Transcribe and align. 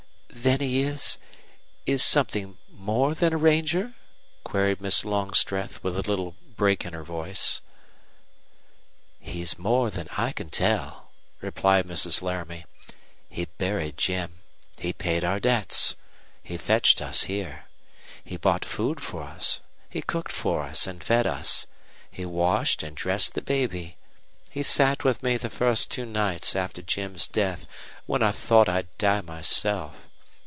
"Then 0.33 0.61
he 0.61 0.81
is 0.81 1.19
is 1.85 2.03
something 2.03 2.57
more 2.71 3.13
than 3.13 3.31
a 3.31 3.37
ranger?" 3.37 3.93
queried 4.43 4.81
Miss 4.81 5.05
Longstreth, 5.05 5.83
with 5.83 5.95
a 5.95 6.01
little 6.09 6.35
break 6.55 6.83
in 6.83 6.93
her 6.93 7.03
voice. 7.03 7.61
"He's 9.19 9.59
more 9.59 9.91
than 9.91 10.07
I 10.17 10.31
can 10.31 10.49
tell," 10.49 11.11
replied 11.41 11.85
Mrs. 11.85 12.23
Laramie. 12.23 12.65
"He 13.29 13.45
buried 13.59 13.97
Jim. 13.97 14.39
He 14.79 14.93
paid 14.93 15.23
our 15.23 15.39
debts. 15.39 15.95
He 16.41 16.57
fetched 16.57 17.01
us 17.03 17.23
here. 17.23 17.65
He 18.23 18.35
bought 18.37 18.65
food 18.65 18.99
for 19.03 19.21
us. 19.23 19.59
He 19.91 20.01
cooked 20.01 20.31
for 20.31 20.63
us 20.63 20.87
and 20.87 21.03
fed 21.03 21.27
us. 21.27 21.67
He 22.09 22.25
washed 22.25 22.81
and 22.81 22.97
dressed 22.97 23.35
the 23.35 23.43
baby. 23.43 23.95
He 24.49 24.63
sat 24.63 25.03
with 25.03 25.21
me 25.21 25.37
the 25.37 25.51
first 25.51 25.91
two 25.91 26.05
nights 26.05 26.55
after 26.55 26.81
Jim's 26.81 27.27
death, 27.27 27.67
when 28.07 28.23
I 28.23 28.31
thought 28.31 28.67
I'd 28.69 28.87
die 28.97 29.21
myself. 29.21 29.93